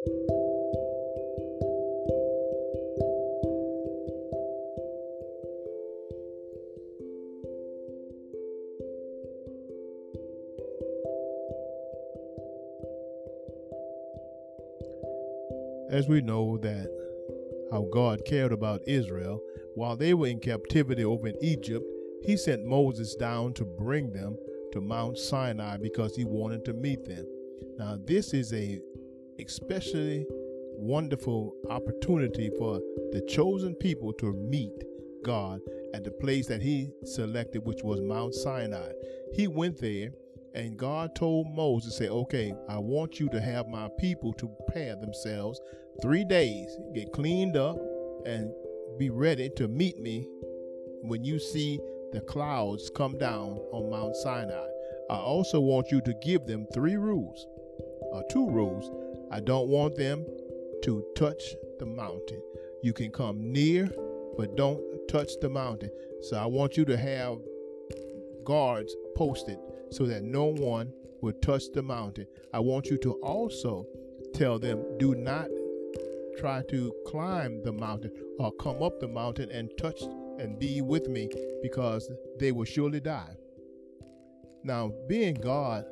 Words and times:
As 0.00 0.08
we 16.08 16.22
know 16.22 16.56
that 16.62 16.88
how 17.70 17.86
God 17.92 18.24
cared 18.24 18.52
about 18.52 18.80
Israel 18.86 19.42
while 19.74 19.96
they 19.96 20.14
were 20.14 20.28
in 20.28 20.40
captivity 20.40 21.04
over 21.04 21.28
in 21.28 21.36
Egypt, 21.42 21.84
he 22.24 22.38
sent 22.38 22.64
Moses 22.64 23.14
down 23.16 23.52
to 23.52 23.66
bring 23.66 24.12
them 24.12 24.38
to 24.72 24.80
Mount 24.80 25.18
Sinai 25.18 25.76
because 25.76 26.16
he 26.16 26.24
wanted 26.24 26.64
to 26.64 26.72
meet 26.72 27.04
them. 27.04 27.26
Now, 27.76 27.98
this 28.02 28.32
is 28.32 28.54
a 28.54 28.80
especially 29.46 30.26
wonderful 30.76 31.54
opportunity 31.68 32.50
for 32.58 32.80
the 33.12 33.20
chosen 33.28 33.74
people 33.74 34.12
to 34.14 34.32
meet 34.32 34.72
God 35.24 35.60
at 35.94 36.04
the 36.04 36.10
place 36.10 36.46
that 36.46 36.62
he 36.62 36.90
selected, 37.04 37.64
which 37.64 37.82
was 37.82 38.00
Mount 38.00 38.34
Sinai. 38.34 38.90
He 39.34 39.46
went 39.46 39.78
there 39.78 40.10
and 40.54 40.76
God 40.76 41.14
told 41.14 41.46
Moses, 41.48 41.96
say, 41.96 42.08
okay, 42.08 42.52
I 42.68 42.78
want 42.78 43.20
you 43.20 43.28
to 43.28 43.40
have 43.40 43.68
my 43.68 43.88
people 43.98 44.32
to 44.34 44.48
prepare 44.48 44.96
themselves 44.96 45.60
three 46.02 46.24
days, 46.24 46.76
get 46.94 47.12
cleaned 47.12 47.56
up, 47.56 47.78
and 48.26 48.52
be 48.98 49.10
ready 49.10 49.50
to 49.56 49.68
meet 49.68 49.98
me 49.98 50.26
when 51.02 51.24
you 51.24 51.38
see 51.38 51.78
the 52.12 52.20
clouds 52.22 52.90
come 52.94 53.16
down 53.18 53.58
on 53.72 53.90
Mount 53.90 54.16
Sinai. 54.16 54.66
I 55.10 55.16
also 55.16 55.60
want 55.60 55.90
you 55.90 56.00
to 56.02 56.14
give 56.22 56.46
them 56.46 56.66
three 56.74 56.96
rules, 56.96 57.46
or 58.12 58.24
two 58.30 58.48
rules. 58.50 58.90
I 59.30 59.40
don't 59.40 59.68
want 59.68 59.96
them 59.96 60.24
to 60.82 61.04
touch 61.14 61.42
the 61.78 61.86
mountain. 61.86 62.42
You 62.82 62.92
can 62.92 63.10
come 63.10 63.52
near, 63.52 63.88
but 64.36 64.56
don't 64.56 64.82
touch 65.08 65.32
the 65.40 65.48
mountain. 65.48 65.90
So 66.22 66.36
I 66.36 66.46
want 66.46 66.76
you 66.76 66.84
to 66.86 66.96
have 66.96 67.38
guards 68.44 68.94
posted 69.14 69.58
so 69.90 70.06
that 70.06 70.22
no 70.22 70.46
one 70.46 70.92
will 71.20 71.34
touch 71.34 71.64
the 71.72 71.82
mountain. 71.82 72.26
I 72.52 72.60
want 72.60 72.86
you 72.86 72.98
to 72.98 73.12
also 73.22 73.86
tell 74.34 74.58
them 74.58 74.84
do 74.98 75.14
not 75.14 75.48
try 76.38 76.62
to 76.70 76.92
climb 77.06 77.62
the 77.62 77.72
mountain 77.72 78.12
or 78.38 78.52
come 78.52 78.82
up 78.82 78.98
the 79.00 79.08
mountain 79.08 79.50
and 79.50 79.70
touch 79.78 80.02
and 80.38 80.58
be 80.58 80.80
with 80.80 81.08
me 81.08 81.28
because 81.62 82.10
they 82.38 82.50
will 82.50 82.64
surely 82.64 83.00
die. 83.00 83.36
Now, 84.64 84.92
being 85.08 85.34
God 85.34 85.84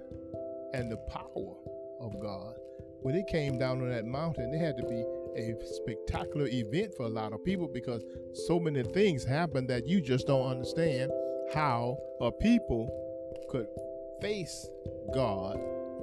and 0.72 0.90
the 0.90 0.96
power 0.96 1.54
of 2.00 2.20
God, 2.20 2.54
when 3.02 3.14
it 3.14 3.26
came 3.26 3.58
down 3.58 3.80
on 3.80 3.90
that 3.90 4.04
mountain, 4.04 4.52
it 4.52 4.58
had 4.58 4.76
to 4.76 4.82
be 4.84 5.04
a 5.36 5.54
spectacular 5.64 6.48
event 6.48 6.94
for 6.96 7.04
a 7.04 7.08
lot 7.08 7.32
of 7.32 7.44
people 7.44 7.68
because 7.68 8.04
so 8.46 8.58
many 8.58 8.82
things 8.82 9.24
happened 9.24 9.68
that 9.68 9.86
you 9.86 10.00
just 10.00 10.26
don't 10.26 10.48
understand 10.48 11.10
how 11.54 11.96
a 12.20 12.30
people 12.30 12.90
could 13.48 13.66
face 14.20 14.68
God 15.14 15.58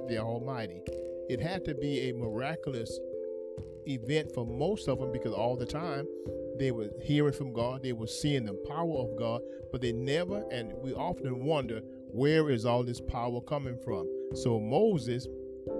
the 0.08 0.18
Almighty. 0.18 0.82
It 1.28 1.40
had 1.40 1.64
to 1.66 1.74
be 1.74 2.08
a 2.08 2.14
miraculous 2.14 2.98
event 3.86 4.32
for 4.32 4.46
most 4.46 4.88
of 4.88 4.98
them 4.98 5.12
because 5.12 5.32
all 5.32 5.56
the 5.56 5.66
time 5.66 6.06
they 6.58 6.70
were 6.70 6.88
hearing 7.02 7.32
from 7.32 7.52
God, 7.52 7.82
they 7.82 7.92
were 7.92 8.06
seeing 8.06 8.46
the 8.46 8.54
power 8.54 8.98
of 8.98 9.16
God, 9.16 9.42
but 9.70 9.80
they 9.80 9.92
never, 9.92 10.44
and 10.50 10.72
we 10.82 10.94
often 10.94 11.44
wonder, 11.44 11.80
where 12.10 12.50
is 12.50 12.64
all 12.64 12.82
this 12.82 13.00
power 13.00 13.40
coming 13.42 13.76
from? 13.84 14.08
So 14.34 14.58
Moses 14.58 15.26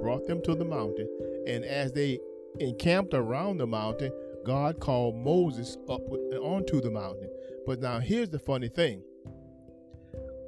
brought 0.01 0.27
them 0.27 0.43
to 0.43 0.55
the 0.55 0.65
mountain, 0.65 1.09
and 1.47 1.65
as 1.65 1.93
they 1.93 2.19
encamped 2.61 3.15
around 3.15 3.59
the 3.59 3.67
mountain, 3.67 4.13
God 4.45 4.81
called 4.81 5.17
Moses 5.17 5.77
up 5.89 6.03
onto 6.11 6.81
the 6.81 6.91
mountain. 6.91 7.31
But 7.67 7.81
now 7.81 7.99
here's 7.99 8.29
the 8.29 8.39
funny 8.39 8.69
thing 8.69 9.03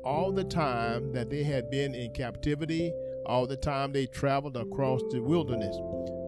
all 0.05 0.33
the 0.33 0.45
time 0.45 1.13
that 1.13 1.29
they 1.29 1.43
had 1.43 1.71
been 1.71 1.95
in 1.95 2.13
captivity, 2.13 2.93
all 3.27 3.47
the 3.47 3.57
time 3.57 3.93
they 3.93 4.07
traveled 4.07 4.57
across 4.57 5.03
the 5.11 5.21
wilderness, 5.21 5.77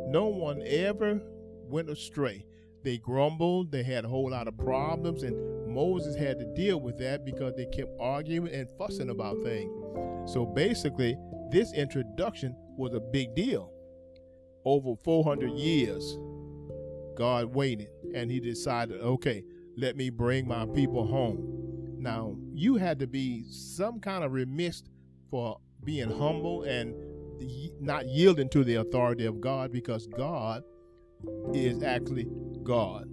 no 0.09 0.27
one 0.27 0.63
ever 0.67 1.21
went 1.69 1.89
astray. 1.89 2.45
They 2.83 2.99
grumbled, 2.99 3.73
they 3.73 3.83
had 3.83 4.05
a 4.05 4.09
whole 4.09 4.31
lot 4.31 4.49
of 4.49 4.59
problems, 4.59 5.23
and 5.23 5.73
Moses 5.73 6.17
had 6.17 6.39
to 6.41 6.45
deal 6.55 6.81
with 6.81 6.99
that 6.99 7.25
because 7.25 7.55
they 7.57 7.67
kept 7.67 7.91
arguing 8.01 8.53
and 8.53 8.69
fussing 8.77 9.11
about 9.11 9.43
things. 9.43 9.73
So 10.31 10.45
basically, 10.45 11.17
this 11.50 11.72
introduction 11.72 12.55
was 12.77 12.94
a 12.94 13.00
big 13.00 13.34
deal. 13.34 13.72
Over 14.65 14.94
400 15.03 15.50
years, 15.53 16.19
God 17.16 17.55
waited 17.55 17.88
and 18.15 18.31
he 18.31 18.41
decided, 18.41 19.00
okay, 19.00 19.44
let 19.77 19.97
me 19.97 20.10
bring 20.10 20.47
my 20.47 20.66
people 20.66 21.06
home. 21.06 21.97
Now, 21.99 22.37
you 22.55 22.77
had 22.77 22.99
to 23.00 23.06
be 23.06 23.44
some 23.50 24.00
kind 24.00 24.25
of 24.25 24.33
remiss 24.33 24.83
for 25.31 25.59
being 25.84 26.10
humble 26.10 26.62
and 26.62 26.94
not 27.81 28.06
yielding 28.06 28.49
to 28.50 28.65
the 28.65 28.77
authority 28.77 29.27
of 29.27 29.41
God 29.41 29.72
because 29.72 30.06
God 30.06 30.62
is 31.55 31.83
actually 31.83 32.27
God. 32.62 33.09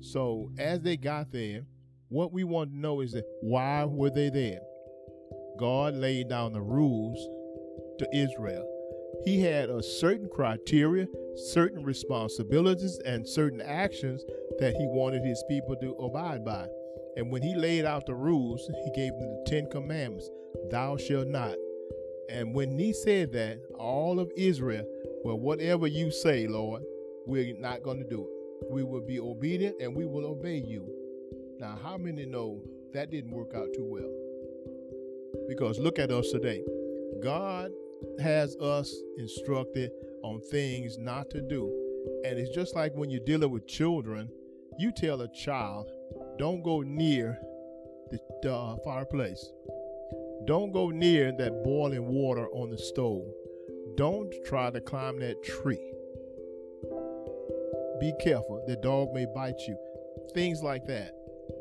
So 0.00 0.50
as 0.58 0.80
they 0.82 0.96
got 0.96 1.32
there, 1.32 1.62
what 2.08 2.32
we 2.32 2.44
want 2.44 2.70
to 2.70 2.76
know 2.76 3.00
is 3.00 3.12
that 3.12 3.24
why 3.40 3.84
were 3.84 4.10
they 4.10 4.30
there? 4.30 4.60
God 5.58 5.94
laid 5.94 6.28
down 6.28 6.52
the 6.52 6.60
rules 6.62 7.18
to 7.98 8.08
Israel. 8.16 8.64
He 9.24 9.40
had 9.40 9.70
a 9.70 9.82
certain 9.82 10.28
criteria, 10.28 11.06
certain 11.36 11.84
responsibilities, 11.84 12.98
and 13.04 13.26
certain 13.26 13.60
actions 13.60 14.24
that 14.58 14.74
he 14.74 14.86
wanted 14.86 15.24
his 15.24 15.42
people 15.48 15.76
to 15.76 15.92
abide 15.94 16.44
by. 16.44 16.66
And 17.16 17.30
when 17.32 17.42
he 17.42 17.54
laid 17.54 17.84
out 17.84 18.06
the 18.06 18.14
rules, 18.14 18.68
he 18.84 18.90
gave 18.94 19.12
them 19.12 19.20
the 19.20 19.44
Ten 19.46 19.68
Commandments 19.70 20.30
Thou 20.70 20.96
shalt 20.96 21.28
not, 21.28 21.56
and 22.28 22.54
when 22.54 22.78
he 22.78 22.92
said 22.92 23.32
that, 23.32 23.60
all 23.78 24.18
of 24.18 24.30
Israel, 24.36 24.84
well, 25.24 25.38
whatever 25.38 25.86
you 25.86 26.10
say, 26.10 26.46
Lord, 26.46 26.82
we're 27.26 27.56
not 27.58 27.82
going 27.82 27.98
to 27.98 28.08
do 28.08 28.22
it. 28.22 28.70
We 28.70 28.82
will 28.82 29.00
be 29.00 29.20
obedient 29.20 29.76
and 29.80 29.94
we 29.94 30.06
will 30.06 30.26
obey 30.26 30.56
you. 30.56 30.88
Now, 31.58 31.78
how 31.82 31.96
many 31.96 32.26
know 32.26 32.62
that 32.92 33.10
didn't 33.10 33.30
work 33.30 33.52
out 33.54 33.68
too 33.74 33.84
well? 33.84 34.10
Because 35.48 35.78
look 35.78 35.98
at 35.98 36.10
us 36.10 36.30
today. 36.30 36.64
God 37.22 37.70
has 38.20 38.56
us 38.56 38.94
instructed 39.18 39.90
on 40.22 40.40
things 40.50 40.98
not 40.98 41.30
to 41.30 41.40
do. 41.40 41.72
And 42.24 42.38
it's 42.38 42.54
just 42.54 42.74
like 42.74 42.92
when 42.94 43.10
you're 43.10 43.24
dealing 43.24 43.50
with 43.50 43.66
children, 43.66 44.28
you 44.78 44.92
tell 44.92 45.22
a 45.22 45.32
child, 45.32 45.90
don't 46.38 46.62
go 46.62 46.82
near 46.82 47.38
the, 48.10 48.18
the 48.42 48.54
uh, 48.54 48.76
fireplace. 48.84 49.52
Don't 50.46 50.72
go 50.72 50.90
near 50.90 51.32
that 51.32 51.64
boiling 51.64 52.06
water 52.06 52.48
on 52.48 52.70
the 52.70 52.78
stove. 52.78 53.26
Don't 53.96 54.32
try 54.44 54.70
to 54.70 54.80
climb 54.80 55.18
that 55.20 55.42
tree. 55.42 55.80
Be 57.98 58.12
careful, 58.20 58.62
the 58.66 58.76
dog 58.76 59.12
may 59.14 59.26
bite 59.34 59.60
you. 59.66 59.76
Things 60.34 60.62
like 60.62 60.86
that. 60.86 61.12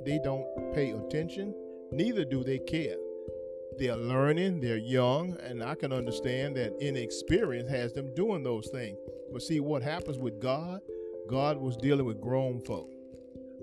They 0.06 0.20
don't 0.24 0.46
pay 0.74 0.92
attention, 0.92 1.56
neither 1.92 2.26
do 2.26 2.44
they 2.44 2.60
care. 2.60 2.98
They're 3.78 3.98
learning, 3.98 4.62
they're 4.62 4.78
young, 4.78 5.38
and 5.42 5.62
I 5.62 5.76
can 5.76 5.92
understand 5.92 6.56
that 6.56 6.74
inexperience 6.80 7.70
has 7.70 7.92
them 7.92 8.14
doing 8.16 8.42
those 8.44 8.70
things. 8.70 8.98
But 9.34 9.42
see, 9.42 9.60
what 9.60 9.84
happens 9.84 10.18
with 10.18 10.40
God? 10.40 10.80
God 11.30 11.58
was 11.58 11.76
dealing 11.76 12.06
with 12.06 12.22
grown 12.22 12.62
folk. 12.62 12.90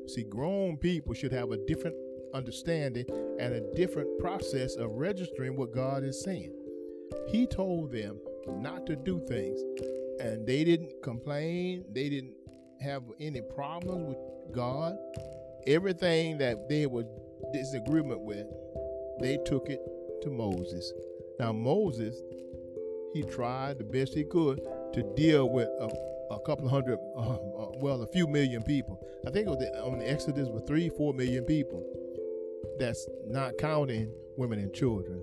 See, 0.07 0.25
grown 0.25 0.77
people 0.77 1.15
should 1.15 1.33
have 1.33 1.51
a 1.53 1.57
different 1.57 1.97
understanding 2.35 3.07
and 3.39 3.55
a 3.55 3.61
different 3.75 4.19
process 4.19 4.77
of 4.77 4.91
registering 4.91 5.57
what 5.57 5.73
God 5.73 6.05
is 6.05 6.23
saying. 6.23 6.53
He 7.29 7.47
told 7.47 7.93
them 7.93 8.19
not 8.49 8.85
to 8.87 8.97
do 8.97 9.19
things, 9.27 9.61
and 10.21 10.47
they 10.47 10.65
didn't 10.65 10.93
complain, 11.03 11.85
they 11.91 12.09
didn't 12.09 12.35
have 12.81 13.03
any 13.21 13.41
problems 13.41 14.09
with 14.09 14.19
God. 14.53 14.97
Everything 15.67 16.37
that 16.39 16.69
they 16.69 16.87
were 16.87 17.05
disagreement 17.53 18.21
with, 18.21 18.47
they 19.21 19.39
took 19.47 19.69
it 19.69 19.81
to 20.23 20.31
Moses. 20.31 20.93
Now 21.39 21.53
Moses, 21.53 22.23
he 23.13 23.23
tried 23.23 23.79
the 23.79 23.85
best 23.85 24.15
he 24.15 24.25
could 24.25 24.61
to 24.95 25.03
deal 25.15 25.49
with 25.49 25.69
a, 25.81 25.89
a 26.35 26.41
couple 26.41 26.69
hundred, 26.69 26.99
uh, 27.17 27.37
well, 27.77 28.03
a 28.03 28.07
few 28.07 28.27
million 28.27 28.63
people. 28.63 29.05
I 29.27 29.31
think 29.31 29.47
it 29.47 29.51
was 29.51 29.59
the, 29.59 29.83
on 29.83 29.99
the 29.99 30.11
Exodus 30.11 30.49
with 30.49 30.67
three, 30.67 30.89
four 30.89 31.13
million 31.13 31.45
people 31.45 31.85
that's 32.79 33.07
not 33.27 33.59
counting 33.59 34.13
women 34.37 34.59
and 34.59 34.73
children. 34.73 35.23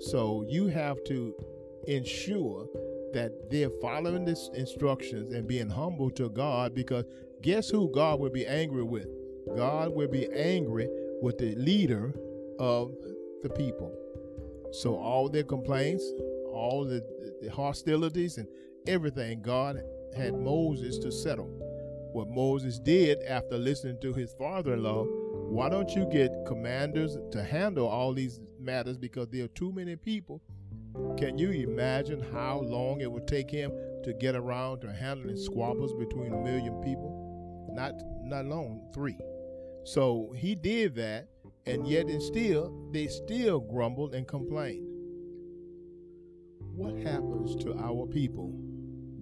So 0.00 0.44
you 0.48 0.66
have 0.66 1.02
to 1.04 1.34
ensure 1.86 2.66
that 3.12 3.50
they're 3.50 3.70
following 3.80 4.24
the 4.24 4.36
instructions 4.54 5.32
and 5.32 5.46
being 5.46 5.68
humble 5.68 6.10
to 6.12 6.28
God 6.30 6.74
because 6.74 7.04
guess 7.42 7.68
who 7.68 7.90
God 7.92 8.20
will 8.20 8.30
be 8.30 8.46
angry 8.46 8.82
with? 8.82 9.06
God 9.56 9.94
will 9.94 10.08
be 10.08 10.28
angry 10.32 10.88
with 11.20 11.38
the 11.38 11.54
leader 11.56 12.14
of 12.58 12.94
the 13.42 13.50
people. 13.50 13.92
So 14.72 14.96
all 14.96 15.28
their 15.28 15.44
complaints, 15.44 16.04
all 16.52 16.84
the, 16.84 17.04
the 17.42 17.50
hostilities, 17.50 18.38
and 18.38 18.48
everything, 18.86 19.42
God 19.42 19.82
had 20.16 20.34
Moses 20.34 20.98
to 20.98 21.10
settle. 21.10 21.48
What 22.12 22.28
Moses 22.28 22.78
did 22.78 23.22
after 23.22 23.56
listening 23.56 23.98
to 24.02 24.12
his 24.12 24.32
father 24.34 24.74
in 24.74 24.82
law, 24.82 25.04
why 25.04 25.68
don't 25.68 25.90
you 25.90 26.06
get 26.06 26.30
commanders 26.46 27.16
to 27.30 27.42
handle 27.42 27.86
all 27.86 28.12
these 28.12 28.40
matters 28.58 28.96
because 28.96 29.28
there 29.28 29.44
are 29.44 29.48
too 29.48 29.72
many 29.72 29.96
people? 29.96 30.42
Can 31.16 31.38
you 31.38 31.50
imagine 31.50 32.22
how 32.32 32.60
long 32.60 33.00
it 33.00 33.10
would 33.10 33.26
take 33.26 33.50
him 33.50 33.72
to 34.04 34.12
get 34.12 34.34
around 34.34 34.80
to 34.80 34.92
handling 34.92 35.36
squabbles 35.36 35.94
between 35.94 36.32
a 36.32 36.36
million 36.36 36.82
people? 36.82 37.68
Not 37.72 37.94
not 38.24 38.44
long, 38.44 38.90
three. 38.94 39.18
So 39.84 40.32
he 40.36 40.54
did 40.54 40.94
that, 40.96 41.28
and 41.66 41.86
yet 41.86 42.06
and 42.06 42.22
still 42.22 42.88
they 42.92 43.06
still 43.06 43.60
grumbled 43.60 44.14
and 44.14 44.26
complained. 44.26 44.86
What 46.74 46.96
happens 46.96 47.54
to 47.64 47.74
our 47.74 48.06
people? 48.06 48.54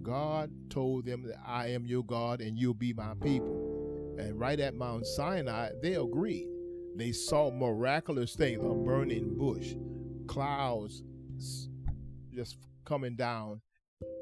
God 0.01 0.51
told 0.69 1.05
them 1.05 1.23
that 1.23 1.37
I 1.45 1.67
am 1.67 1.85
your 1.85 2.03
God 2.03 2.41
and 2.41 2.57
you'll 2.57 2.73
be 2.73 2.93
my 2.93 3.13
people. 3.21 4.15
And 4.17 4.39
right 4.39 4.59
at 4.59 4.75
Mount 4.75 5.05
Sinai, 5.05 5.69
they 5.81 5.95
agreed. 5.95 6.47
They 6.95 7.11
saw 7.11 7.51
miraculous 7.51 8.35
things, 8.35 8.63
a 8.63 8.73
burning 8.73 9.37
bush, 9.37 9.73
clouds 10.27 11.03
just 12.33 12.57
coming 12.85 13.15
down, 13.15 13.61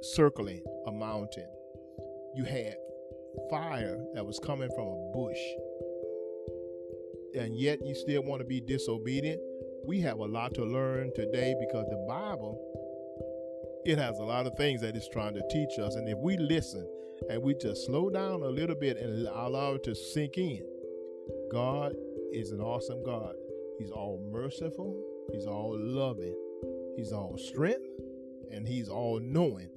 circling 0.02 0.64
a 0.86 0.92
mountain. 0.92 1.50
You 2.36 2.44
had 2.44 2.76
fire 3.50 3.98
that 4.14 4.26
was 4.26 4.40
coming 4.40 4.70
from 4.76 4.88
a 4.88 5.12
bush. 5.14 5.40
And 7.38 7.58
yet 7.58 7.80
you 7.86 7.96
still 7.96 8.24
want 8.24 8.42
to 8.42 8.46
be 8.46 8.62
disobedient. 8.62 9.42
We 9.86 10.02
have 10.02 10.20
a 10.20 10.26
lot 10.26 10.54
to 10.56 10.64
learn 10.64 11.12
today 11.16 11.56
because 11.60 11.86
the 11.90 12.06
Bible 12.08 12.60
it 13.86 13.98
has 13.98 14.20
a 14.20 14.24
lot 14.24 14.46
of 14.46 14.56
things 14.56 14.82
that 14.82 14.96
it's 14.96 15.08
trying 15.08 15.34
to 15.34 15.42
teach 15.50 15.80
us. 15.80 15.96
And 15.96 16.08
if 16.08 16.18
we 16.20 16.38
listen 16.38 16.88
and 17.30 17.42
we 17.42 17.56
just 17.56 17.86
slow 17.86 18.10
down 18.10 18.44
a 18.44 18.50
little 18.50 18.76
bit 18.76 18.98
and 18.98 19.28
allow 19.28 19.74
it 19.74 19.84
to 19.86 19.96
sink 19.96 20.38
in, 20.38 20.62
God 21.52 21.94
is 22.32 22.52
an 22.52 22.62
awesome 22.62 23.04
God. 23.04 23.36
He's 23.78 23.92
all 23.92 24.22
merciful, 24.32 25.02
He's 25.32 25.46
all 25.46 25.76
loving, 25.78 26.36
He's 26.98 27.12
all 27.12 27.38
strength, 27.38 27.88
and 28.52 28.68
He's 28.68 28.90
all 28.90 29.20
knowing. 29.20 29.70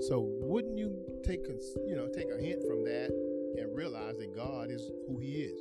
So 0.00 0.28
wouldn't 0.42 0.76
you 0.76 0.96
take 1.24 1.46
you 1.86 1.94
know 1.94 2.08
take 2.08 2.26
a 2.36 2.42
hint 2.42 2.66
from 2.66 2.84
that 2.84 3.10
and 3.56 3.74
realize 3.74 4.18
that 4.18 4.34
God 4.34 4.70
is 4.70 4.90
who 5.08 5.18
He 5.20 5.42
is? 5.42 5.60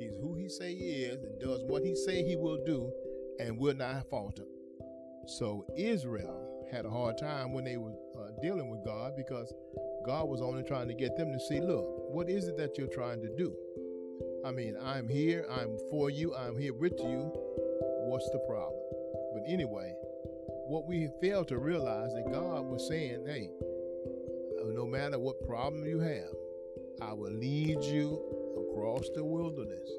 He's 0.00 0.16
who 0.16 0.34
He 0.34 0.48
say 0.48 0.74
He 0.74 1.04
is 1.04 1.22
and 1.22 1.38
does 1.38 1.62
what 1.64 1.84
He 1.84 1.94
say 1.94 2.24
He 2.24 2.34
will 2.34 2.64
do, 2.64 2.90
and 3.38 3.58
will 3.58 3.74
not 3.74 4.08
falter. 4.08 4.44
So 5.26 5.66
Israel 5.76 6.66
had 6.72 6.86
a 6.86 6.90
hard 6.90 7.18
time 7.18 7.52
when 7.52 7.64
they 7.64 7.76
were 7.76 7.92
uh, 8.18 8.30
dealing 8.40 8.70
with 8.70 8.84
God 8.84 9.12
because 9.16 9.52
God 10.06 10.28
was 10.28 10.40
only 10.40 10.62
trying 10.62 10.88
to 10.88 10.94
get 10.94 11.16
them 11.16 11.32
to 11.32 11.38
see, 11.38 11.60
look, 11.60 11.84
what 12.12 12.30
is 12.30 12.48
it 12.48 12.56
that 12.56 12.78
you're 12.78 12.88
trying 12.88 13.20
to 13.20 13.28
do? 13.36 13.54
I 14.44 14.52
mean, 14.52 14.76
I'm 14.82 15.08
here, 15.08 15.46
I'm 15.50 15.76
for 15.90 16.08
you, 16.08 16.34
I'm 16.34 16.58
here 16.58 16.72
with 16.72 16.98
you. 16.98 17.30
What's 18.08 18.28
the 18.30 18.38
problem? 18.48 18.80
But 19.34 19.42
anyway, 19.46 19.92
what 20.66 20.86
we 20.86 21.10
failed 21.20 21.48
to 21.48 21.58
realize 21.58 22.14
that 22.14 22.32
God 22.32 22.64
was 22.64 22.88
saying, 22.88 23.26
hey, 23.26 23.50
no 24.64 24.86
matter 24.86 25.18
what 25.18 25.46
problem 25.46 25.84
you 25.84 26.00
have, 26.00 26.32
I 27.02 27.12
will 27.12 27.32
lead 27.32 27.82
you 27.82 28.39
across 28.70 29.08
the 29.14 29.24
wilderness. 29.24 29.90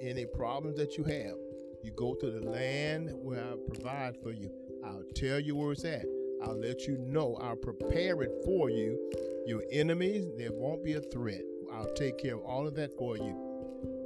Any 0.00 0.26
problems 0.26 0.76
that 0.76 0.96
you 0.96 1.04
have, 1.04 1.36
you 1.82 1.92
go 1.96 2.14
to 2.14 2.30
the 2.30 2.40
land 2.40 3.10
where 3.14 3.40
I 3.40 3.54
provide 3.72 4.16
for 4.22 4.32
you. 4.32 4.50
I'll 4.84 5.04
tell 5.14 5.38
you 5.38 5.56
where 5.56 5.72
it's 5.72 5.84
at. 5.84 6.04
I'll 6.42 6.58
let 6.58 6.86
you 6.86 6.98
know. 6.98 7.36
I'll 7.40 7.56
prepare 7.56 8.22
it 8.22 8.32
for 8.44 8.70
you. 8.70 8.98
Your 9.46 9.62
enemies, 9.70 10.26
there 10.38 10.52
won't 10.52 10.84
be 10.84 10.94
a 10.94 11.00
threat. 11.00 11.42
I'll 11.72 11.92
take 11.94 12.18
care 12.18 12.34
of 12.34 12.42
all 12.42 12.66
of 12.66 12.74
that 12.76 12.96
for 12.98 13.16
you. 13.16 13.36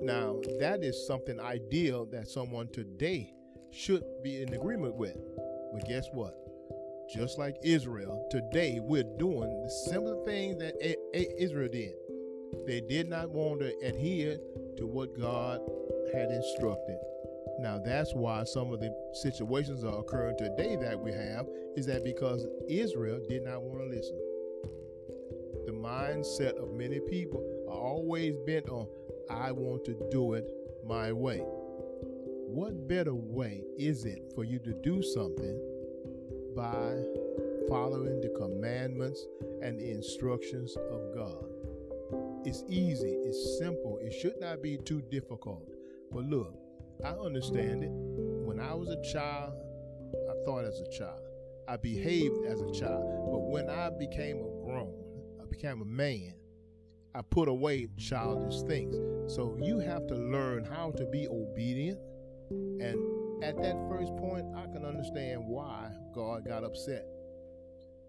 Now, 0.03 0.41
that 0.61 0.83
is 0.83 1.07
something 1.07 1.41
ideal 1.41 2.07
that 2.07 2.29
someone 2.29 2.69
today 2.69 3.33
should 3.71 4.05
be 4.23 4.43
in 4.43 4.53
agreement 4.53 4.97
with. 4.97 5.17
But 5.73 5.89
guess 5.89 6.07
what? 6.13 6.37
Just 7.13 7.39
like 7.39 7.57
Israel, 7.63 8.27
today 8.31 8.81
we're 8.81 9.05
doing 9.19 9.63
the 9.63 9.71
similar 9.91 10.25
things 10.25 10.59
that 10.59 10.75
Israel 11.13 11.69
did. 11.71 11.95
They 12.67 12.81
did 12.81 13.09
not 13.09 13.31
want 13.31 13.61
to 13.61 13.75
adhere 13.83 14.39
to 14.79 14.87
what 14.87 15.19
God 15.19 15.61
had 16.13 16.31
instructed. 16.31 16.99
Now 17.59 17.79
that's 17.79 18.15
why 18.15 18.45
some 18.45 18.73
of 18.73 18.81
the 18.81 18.95
situations 19.13 19.85
are 19.85 19.99
occurring 19.99 20.37
today 20.39 20.77
that 20.77 20.99
we 20.99 21.13
have 21.13 21.47
is 21.77 21.87
that 21.87 22.05
because 22.05 22.47
Israel 22.69 23.21
did 23.29 23.45
not 23.45 23.63
want 23.63 23.81
to 23.81 23.97
listen. 23.97 24.19
The 25.67 25.73
mindset 25.73 26.57
of 26.63 26.73
many 26.73 27.01
people 27.01 27.43
are 27.69 27.79
always 27.79 28.35
bent 28.47 28.69
on 28.69 28.87
I 29.31 29.53
want 29.53 29.85
to 29.87 29.95
do 30.11 30.35
it 30.35 30.47
my 30.87 31.13
way. 31.13 31.39
What 31.39 32.87
better 32.87 33.15
way 33.15 33.65
is 33.79 34.05
it 34.05 34.33
for 34.35 34.45
you 34.45 34.59
to 34.61 34.73
do 34.83 35.03
something 35.03 35.59
by 36.55 37.03
following 37.69 38.21
the 38.21 38.33
commandments 38.37 39.27
and 39.63 39.79
the 39.79 39.91
instructions 39.91 40.77
of 40.77 41.15
God? 41.15 41.54
It's 42.45 42.63
easy, 42.69 43.17
it's 43.25 43.59
simple, 43.59 43.99
it 44.03 44.13
should 44.13 44.39
not 44.39 44.63
be 44.63 44.77
too 44.77 45.03
difficult. 45.11 45.67
But 46.13 46.25
look, 46.25 46.55
I 47.03 47.11
understand 47.11 47.85
it. 47.85 47.91
When 47.91 48.61
I 48.61 48.75
was 48.75 48.91
a 48.91 49.03
child, 49.03 49.55
I 50.31 50.45
thought 50.45 50.65
as 50.65 50.81
a 50.81 50.91
child. 50.91 51.21
I 51.67 51.79
behaved 51.79 52.45
as 52.47 52.61
a 52.61 52.71
child. 52.71 53.31
But 53.33 53.41
when 53.51 53.71
I 53.71 53.91
became 53.91 54.37
a 54.39 54.65
grown, 54.65 54.95
I 55.43 55.47
became 55.47 55.81
a 55.81 55.87
man, 55.87 56.35
I 57.15 57.23
put 57.23 57.49
away 57.49 57.89
childish 57.97 58.61
things. 58.63 58.95
So 59.33 59.57
you 59.63 59.79
have 59.79 60.07
to 60.09 60.15
learn 60.15 60.65
how 60.65 60.91
to 60.93 61.07
be 61.07 61.27
obedient. 61.29 61.99
And 62.51 63.43
at 63.43 63.57
that 63.63 63.77
first 63.89 64.15
point, 64.17 64.47
I 64.55 64.67
can 64.67 64.85
understand 64.85 65.47
why 65.47 65.91
God 66.15 66.47
got 66.47 66.63
upset. 66.63 67.07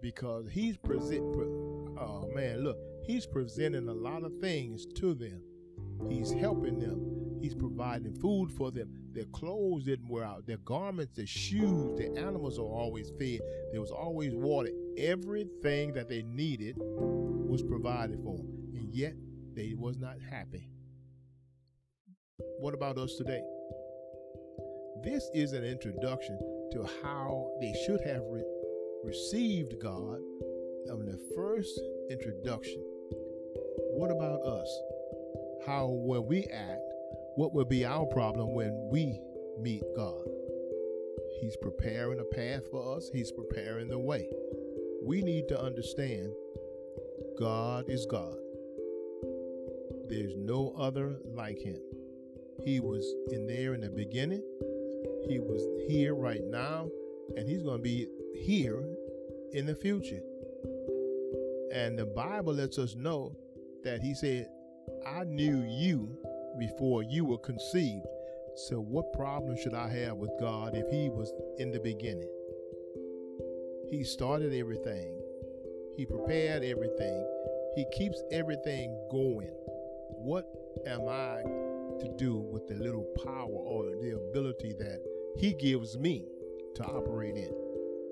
Because 0.01 0.47
he's 0.51 0.75
present, 0.75 1.23
oh 1.97 2.29
man, 2.35 2.63
look, 2.63 2.77
he's 3.05 3.25
presenting 3.25 3.87
a 3.87 3.93
lot 3.93 4.23
of 4.23 4.33
things 4.39 4.85
to 4.95 5.13
them. 5.13 5.41
He's 6.09 6.31
helping 6.31 6.79
them. 6.79 7.39
He's 7.41 7.55
providing 7.55 8.13
food 8.15 8.51
for 8.51 8.71
them. 8.71 8.89
Their 9.13 9.25
clothes 9.25 9.85
didn't 9.85 10.09
wear 10.09 10.23
out. 10.23 10.47
Their 10.47 10.57
garments, 10.57 11.13
their 11.15 11.27
shoes, 11.27 11.97
their 11.97 12.17
animals 12.17 12.57
are 12.57 12.63
always 12.63 13.11
fed. 13.19 13.41
There 13.71 13.81
was 13.81 13.91
always 13.91 14.33
water. 14.33 14.69
Everything 14.97 15.93
that 15.93 16.09
they 16.09 16.23
needed 16.23 16.75
was 16.77 17.61
provided 17.61 18.19
for 18.23 18.37
them. 18.37 18.47
And 18.73 18.93
yet 18.93 19.13
they 19.53 19.73
was 19.77 19.97
not 19.97 20.17
happy. 20.19 20.69
What 22.59 22.73
about 22.73 22.97
us 22.97 23.15
today? 23.15 23.41
This 25.03 25.29
is 25.33 25.53
an 25.53 25.63
introduction 25.63 26.39
to 26.71 26.89
how 27.03 27.51
they 27.61 27.73
should 27.85 28.01
have 28.01 28.23
re- 28.25 28.43
received 29.03 29.79
God 29.79 30.19
on 30.89 31.05
the 31.05 31.19
first 31.35 31.79
introduction. 32.09 32.83
What 33.95 34.11
about 34.11 34.41
us? 34.41 34.81
How 35.65 35.87
will 35.87 36.25
we 36.25 36.43
act 36.47 36.81
what 37.35 37.53
will 37.53 37.63
be 37.63 37.85
our 37.85 38.05
problem 38.07 38.53
when 38.53 38.89
we 38.91 39.21
meet 39.57 39.83
God? 39.95 40.21
He's 41.39 41.55
preparing 41.55 42.19
a 42.19 42.35
path 42.35 42.63
for 42.69 42.97
us, 42.97 43.09
He's 43.13 43.31
preparing 43.31 43.87
the 43.87 43.97
way. 43.97 44.27
We 45.01 45.21
need 45.21 45.47
to 45.47 45.57
understand 45.57 46.33
God 47.39 47.89
is 47.89 48.05
God. 48.05 48.35
There's 50.09 50.35
no 50.35 50.75
other 50.77 51.15
like 51.33 51.59
Him. 51.59 51.79
He 52.65 52.81
was 52.81 53.09
in 53.31 53.47
there 53.47 53.75
in 53.75 53.79
the 53.79 53.89
beginning, 53.89 54.43
He 55.25 55.39
was 55.39 55.65
here 55.87 56.15
right 56.15 56.43
now, 56.43 56.89
and 57.37 57.47
He's 57.47 57.63
going 57.63 57.77
to 57.77 57.81
be 57.83 58.07
here 58.35 58.83
in 59.53 59.65
the 59.65 59.75
future. 59.75 60.21
And 61.73 61.97
the 61.97 62.05
Bible 62.05 62.55
lets 62.55 62.77
us 62.77 62.93
know 62.93 63.37
that 63.85 64.01
He 64.01 64.13
said, 64.13 64.49
I 65.07 65.23
knew 65.23 65.63
you 65.63 66.17
before 66.59 67.03
you 67.03 67.25
were 67.25 67.37
conceived. 67.37 68.05
So, 68.55 68.79
what 68.79 69.13
problem 69.13 69.57
should 69.57 69.73
I 69.73 69.87
have 69.89 70.17
with 70.17 70.31
God 70.39 70.75
if 70.75 70.89
He 70.89 71.09
was 71.09 71.31
in 71.57 71.71
the 71.71 71.79
beginning? 71.79 72.29
He 73.89 74.03
started 74.03 74.53
everything, 74.53 75.19
He 75.95 76.05
prepared 76.05 76.63
everything, 76.63 77.27
He 77.75 77.85
keeps 77.93 78.21
everything 78.31 78.97
going. 79.11 79.51
What 80.09 80.45
am 80.87 81.07
I 81.07 81.41
to 81.99 82.15
do 82.17 82.37
with 82.37 82.67
the 82.67 82.75
little 82.75 83.05
power 83.23 83.47
or 83.49 83.85
the 84.01 84.19
ability 84.29 84.73
that 84.79 85.01
He 85.37 85.53
gives 85.53 85.97
me 85.97 86.25
to 86.75 86.83
operate 86.83 87.35
in? 87.35 87.53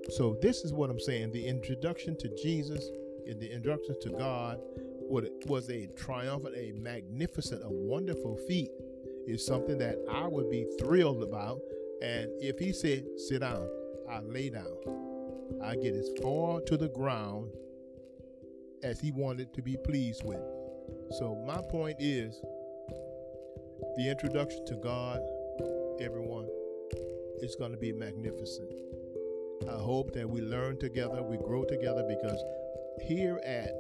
So, 0.10 0.38
this 0.42 0.66
is 0.66 0.74
what 0.74 0.90
I'm 0.90 1.00
saying 1.00 1.32
the 1.32 1.48
introduction 1.48 2.18
to 2.18 2.30
Jesus, 2.36 2.90
in 3.26 3.40
the 3.40 3.50
introduction 3.50 3.96
to 4.02 4.10
God, 4.10 4.60
was 5.46 5.70
a 5.70 5.88
triumphant, 5.96 6.56
a 6.58 6.72
magnificent, 6.74 7.62
a 7.64 7.70
wonderful 7.70 8.36
feat 8.48 8.70
is 9.28 9.46
something 9.46 9.78
that 9.78 9.98
I 10.12 10.28
would 10.28 10.50
be 10.50 10.66
thrilled 10.80 11.24
about. 11.24 11.60
And 12.02 12.30
if 12.42 12.60
he 12.60 12.74
said, 12.74 13.06
sit 13.18 13.40
down, 13.40 13.68
I 14.10 14.20
lay 14.20 14.50
down. 14.50 14.76
I 15.64 15.76
get 15.76 15.96
as 15.96 16.10
far 16.22 16.62
to 16.62 16.78
the 16.78 16.90
ground 16.90 17.52
as 18.84 19.00
he 19.00 19.12
wanted 19.12 19.54
to 19.54 19.62
be 19.62 19.78
pleased 19.86 20.24
with. 20.26 20.42
So 21.20 21.36
my 21.46 21.62
point 21.70 21.98
is 22.00 22.42
the 23.96 24.10
introduction 24.10 24.66
to 24.66 24.76
God, 24.76 25.20
everyone, 26.02 26.48
is 27.42 27.56
going 27.56 27.72
to 27.72 27.78
be 27.78 27.94
magnificent. 27.94 28.74
I 29.70 29.78
hope 29.78 30.12
that 30.14 30.30
we 30.30 30.42
learn 30.42 30.78
together, 30.80 31.22
we 31.24 31.38
grow 31.38 31.64
together 31.64 32.04
because 32.08 32.44
here 33.02 33.40
at 33.46 33.72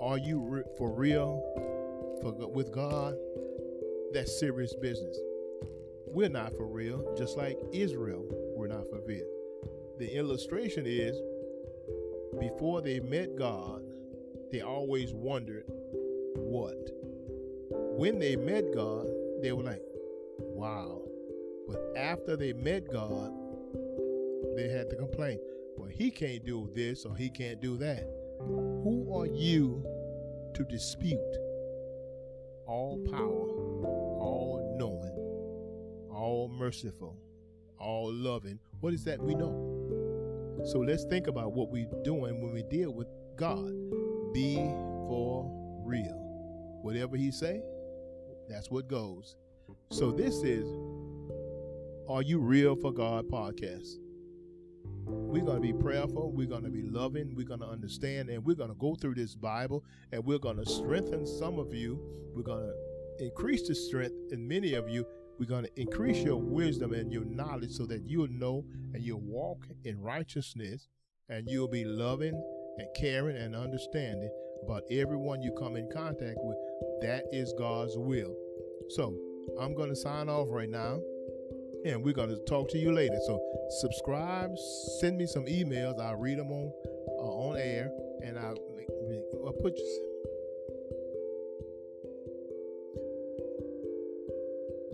Are 0.00 0.18
You 0.18 0.40
Re- 0.40 0.62
For 0.76 0.92
Real 0.92 1.42
for, 2.22 2.32
with 2.48 2.72
God, 2.72 3.16
that's 4.12 4.38
serious 4.38 4.74
business. 4.74 5.16
We're 6.06 6.28
not 6.28 6.56
for 6.56 6.66
real, 6.66 7.14
just 7.16 7.36
like 7.36 7.58
Israel, 7.72 8.24
we're 8.56 8.68
not 8.68 8.88
for 8.88 9.00
real. 9.06 9.26
The 9.98 10.10
illustration 10.16 10.84
is 10.86 11.20
before 12.40 12.80
they 12.80 13.00
met 13.00 13.36
God, 13.36 13.82
they 14.50 14.60
always 14.60 15.12
wondered 15.12 15.64
what. 16.36 16.76
When 17.70 18.18
they 18.18 18.36
met 18.36 18.72
God, 18.74 19.06
they 19.42 19.52
were 19.52 19.64
like, 19.64 19.82
wow. 20.38 21.02
But 21.66 21.92
after 21.96 22.36
they 22.36 22.52
met 22.52 22.90
God, 22.90 23.32
they 24.56 24.68
had 24.68 24.88
to 24.90 24.96
complain. 24.96 25.38
Well, 25.76 25.88
he 25.88 26.10
can't 26.10 26.44
do 26.44 26.70
this 26.74 27.04
or 27.04 27.14
he 27.16 27.28
can't 27.28 27.60
do 27.60 27.76
that. 27.78 28.08
Who 28.38 29.12
are 29.14 29.26
you 29.26 29.84
to 30.54 30.64
dispute 30.64 31.18
all 32.66 32.98
power, 33.10 33.48
all 34.20 34.76
knowing, 34.78 36.10
all 36.10 36.48
merciful, 36.48 37.16
all 37.78 38.12
loving? 38.12 38.58
What 38.80 38.94
is 38.94 39.04
that 39.04 39.20
we 39.20 39.34
know? 39.34 40.62
So 40.64 40.78
let's 40.80 41.04
think 41.04 41.26
about 41.26 41.52
what 41.52 41.70
we're 41.70 41.88
doing 42.02 42.40
when 42.42 42.52
we 42.52 42.62
deal 42.64 42.92
with 42.92 43.08
God. 43.36 43.72
Be 44.32 44.56
for 45.08 45.50
real. 45.84 46.18
Whatever 46.82 47.16
he 47.16 47.30
say, 47.30 47.62
that's 48.48 48.70
what 48.70 48.88
goes. 48.88 49.36
So 49.90 50.10
this 50.10 50.42
is 50.42 50.66
Are 52.08 52.22
You 52.22 52.38
Real 52.40 52.76
for 52.76 52.92
God 52.92 53.28
podcast. 53.28 53.96
We're 55.08 55.44
going 55.44 55.56
to 55.56 55.62
be 55.62 55.72
prayerful. 55.72 56.32
We're 56.32 56.46
going 56.46 56.64
to 56.64 56.70
be 56.70 56.82
loving. 56.82 57.34
We're 57.34 57.46
going 57.46 57.60
to 57.60 57.66
understand. 57.66 58.30
And 58.30 58.44
we're 58.44 58.56
going 58.56 58.70
to 58.70 58.76
go 58.76 58.94
through 58.94 59.14
this 59.14 59.34
Bible 59.34 59.84
and 60.12 60.24
we're 60.24 60.38
going 60.38 60.56
to 60.56 60.66
strengthen 60.66 61.26
some 61.26 61.58
of 61.58 61.74
you. 61.74 62.00
We're 62.34 62.42
going 62.42 62.66
to 62.66 63.24
increase 63.24 63.66
the 63.66 63.74
strength 63.74 64.14
in 64.30 64.46
many 64.46 64.74
of 64.74 64.88
you. 64.88 65.06
We're 65.38 65.46
going 65.46 65.64
to 65.64 65.80
increase 65.80 66.18
your 66.18 66.40
wisdom 66.40 66.92
and 66.92 67.12
your 67.12 67.24
knowledge 67.24 67.72
so 67.72 67.86
that 67.86 68.02
you'll 68.04 68.28
know 68.28 68.64
and 68.92 69.02
you'll 69.02 69.20
walk 69.20 69.66
in 69.84 70.00
righteousness 70.00 70.88
and 71.28 71.48
you'll 71.48 71.68
be 71.68 71.84
loving 71.84 72.34
and 72.78 72.88
caring 72.96 73.36
and 73.36 73.54
understanding 73.54 74.30
about 74.64 74.82
everyone 74.90 75.42
you 75.42 75.52
come 75.58 75.76
in 75.76 75.88
contact 75.92 76.38
with. 76.38 76.56
That 77.02 77.24
is 77.32 77.54
God's 77.56 77.96
will. 77.96 78.34
So 78.90 79.16
I'm 79.60 79.74
going 79.74 79.90
to 79.90 79.96
sign 79.96 80.28
off 80.28 80.48
right 80.50 80.68
now 80.68 80.98
and 81.84 82.02
we're 82.02 82.14
going 82.14 82.30
to 82.30 82.38
talk 82.44 82.68
to 82.70 82.78
you 82.78 82.92
later. 82.92 83.18
So 83.26 83.40
subscribe, 83.80 84.56
send 85.00 85.18
me 85.18 85.26
some 85.26 85.46
emails. 85.46 86.00
I'll 86.00 86.16
read 86.16 86.38
them 86.38 86.50
on 86.50 86.72
uh, 87.18 87.22
on 87.22 87.56
air, 87.58 87.90
and 88.22 88.38
I'll, 88.38 88.56
I'll 89.46 89.52
put. 89.52 89.76
You. 89.76 90.04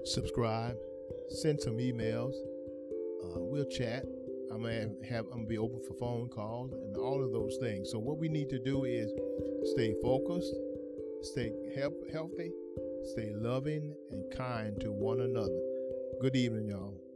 Subscribe, 0.04 0.76
send 1.28 1.60
some 1.60 1.78
emails. 1.78 2.34
Uh, 3.24 3.40
we'll 3.40 3.64
chat. 3.64 4.04
I'm 4.52 4.62
gonna 4.62 4.90
have 5.08 5.24
I'm 5.32 5.38
gonna 5.38 5.46
be 5.46 5.58
open 5.58 5.80
for 5.80 5.94
phone 5.94 6.28
calls 6.28 6.72
and 6.72 6.96
all 6.96 7.24
of 7.24 7.32
those 7.32 7.56
things. 7.60 7.90
So 7.90 7.98
what 7.98 8.18
we 8.18 8.28
need 8.28 8.50
to 8.50 8.58
do 8.58 8.84
is 8.84 9.10
stay 9.72 9.94
focused, 10.02 10.54
stay 11.22 11.52
help, 11.74 11.94
healthy, 12.12 12.52
stay 13.02 13.32
loving 13.34 13.94
and 14.10 14.30
kind 14.30 14.78
to 14.80 14.92
one 14.92 15.22
another. 15.22 15.73
Good 16.24 16.36
evening, 16.36 16.68
y'all. 16.70 17.13